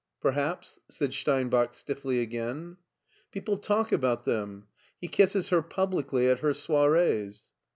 [0.19, 2.77] "Perhaps," said Steinbach stiffly again."
[3.31, 4.65] People talk about them.
[4.99, 7.43] He kisses her publicly at her soirees."